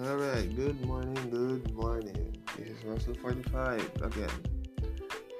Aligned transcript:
All 0.00 0.16
right, 0.16 0.48
good 0.56 0.80
morning, 0.86 1.28
good 1.28 1.70
morning. 1.74 2.34
This 2.56 2.68
is 2.68 2.82
Russell 2.82 3.12
45 3.12 3.90
again. 4.00 4.30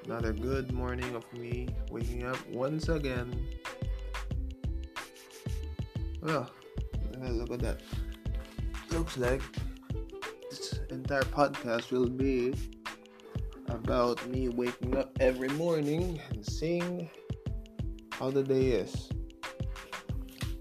Another 0.04 0.34
good 0.34 0.70
morning 0.72 1.16
of 1.16 1.24
me 1.32 1.68
waking 1.90 2.26
up 2.26 2.36
once 2.50 2.90
again. 2.90 3.32
Well, 6.20 6.50
look 7.18 7.50
at 7.50 7.60
that. 7.60 7.80
Looks 8.90 9.16
like 9.16 9.40
this 10.50 10.80
entire 10.90 11.22
podcast 11.22 11.90
will 11.90 12.10
be 12.10 12.52
about 13.68 14.20
me 14.28 14.50
waking 14.50 14.98
up 14.98 15.16
every 15.18 15.48
morning 15.48 16.20
and 16.28 16.44
seeing 16.44 17.08
how 18.10 18.30
the 18.30 18.42
day 18.42 18.84
is. 18.84 19.08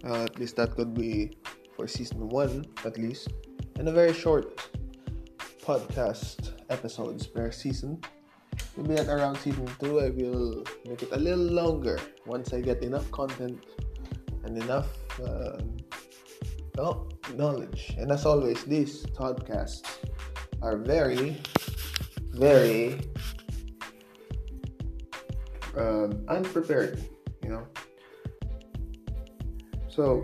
Uh, 0.05 0.23
at 0.23 0.39
least 0.39 0.55
that 0.55 0.77
could 0.77 0.93
be 0.93 1.35
for 1.75 1.89
season 1.89 2.29
one, 2.29 2.65
at 2.85 2.97
least 2.97 3.27
and 3.77 3.87
a 3.87 3.91
very 3.91 4.13
short 4.13 4.61
podcast 5.63 6.51
episodes 6.69 7.27
per 7.27 7.51
season. 7.51 8.01
Maybe 8.77 8.95
at 8.95 9.07
around 9.07 9.37
season 9.37 9.67
2, 9.79 9.99
I 9.99 10.09
will 10.09 10.63
make 10.85 11.03
it 11.03 11.09
a 11.11 11.17
little 11.17 11.43
longer 11.43 11.99
once 12.25 12.53
I 12.53 12.61
get 12.61 12.81
enough 12.83 13.09
content 13.11 13.65
and 14.43 14.57
enough 14.57 14.87
uh, 15.21 15.57
well, 16.75 17.09
knowledge. 17.35 17.95
And 17.97 18.11
as 18.11 18.25
always, 18.25 18.63
these 18.63 19.05
podcasts 19.07 19.97
are 20.61 20.77
very, 20.77 21.37
very 22.31 23.01
um, 25.77 26.23
unprepared, 26.27 27.03
you 27.43 27.49
know. 27.49 27.67
So, 29.89 30.23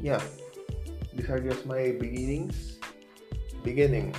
yeah, 0.00 0.20
these 1.14 1.28
are 1.28 1.40
just 1.40 1.66
my 1.66 1.92
beginnings. 1.98 2.78
Beginnings. 3.64 4.16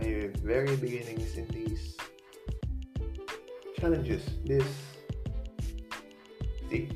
My 0.00 0.30
very 0.42 0.76
beginnings 0.76 1.36
in 1.36 1.46
these 1.48 1.96
challenges. 3.78 4.22
This. 4.44 4.64
See, 6.70 6.88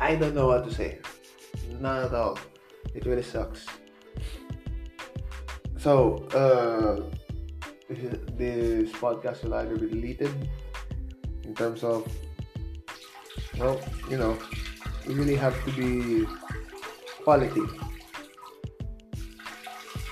I 0.00 0.16
don't 0.16 0.34
know 0.34 0.48
what 0.48 0.64
to 0.64 0.74
say. 0.74 0.98
Not 1.80 2.04
at 2.04 2.14
all. 2.14 2.38
It 2.94 3.06
really 3.06 3.22
sucks. 3.22 3.66
So, 5.78 6.26
uh, 6.34 7.02
this 8.36 8.90
podcast 8.92 9.44
will 9.44 9.54
either 9.54 9.76
be 9.76 9.88
deleted 9.88 10.48
in 11.44 11.54
terms 11.54 11.82
of, 11.82 12.06
well, 13.58 13.80
you 14.08 14.16
know, 14.16 14.38
you 15.06 15.14
really 15.14 15.36
have 15.36 15.56
to 15.64 15.72
be 15.72 16.26
quality 17.24 17.62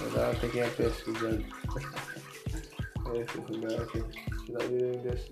without 0.01 0.41
taking 0.41 0.63
a 0.63 0.69
piss 0.69 1.03
again. 1.07 1.45
this 3.13 3.29
is 3.35 3.51
embarrassing. 3.51 4.05
Should 4.47 4.63
I 4.63 4.67
be 4.67 4.79
doing 4.79 5.03
this? 5.03 5.31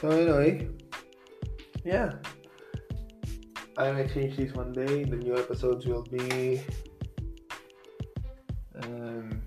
So 0.00 0.10
anyway, 0.10 0.68
yeah. 1.84 2.12
I 3.76 3.92
might 3.92 4.12
change 4.12 4.36
these 4.36 4.52
one 4.54 4.72
day. 4.72 5.04
The 5.04 5.16
new 5.16 5.36
episodes 5.36 5.86
will 5.86 6.02
be 6.02 6.62
um, 8.82 9.42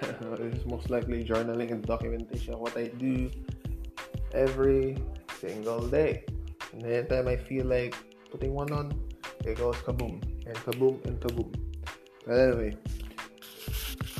this 0.38 0.54
is 0.54 0.66
most 0.66 0.90
likely 0.90 1.24
journaling 1.24 1.72
and 1.72 1.84
documentation 1.84 2.54
of 2.54 2.60
what 2.60 2.76
I 2.76 2.88
do 2.88 3.30
every 4.32 4.96
single 5.40 5.86
day. 5.86 6.24
And 6.72 6.84
anytime 6.84 7.28
I 7.28 7.36
feel 7.36 7.66
like 7.66 7.94
putting 8.30 8.54
one 8.54 8.72
on, 8.72 8.92
it 9.44 9.56
goes 9.56 9.76
kaboom 9.76 10.22
and 10.46 10.56
kaboom 10.56 11.04
and 11.06 11.18
kaboom. 11.20 11.67
Anyway, 12.28 12.76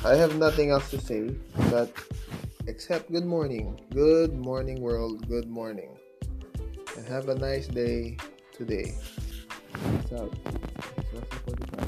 I 0.03 0.14
have 0.14 0.36
nothing 0.36 0.70
else 0.70 0.91
to 0.92 1.01
say 1.01 1.29
but 1.70 1.92
except 2.67 3.13
good 3.13 3.27
morning. 3.27 3.79
Good 3.92 4.33
morning, 4.33 4.80
world. 4.80 5.29
Good 5.29 5.46
morning. 5.46 5.91
And 6.96 7.07
have 7.07 7.29
a 7.29 7.35
nice 7.35 7.67
day 7.67 8.17
today. 8.57 8.95
Peace 9.74 10.13
out. 10.19 11.88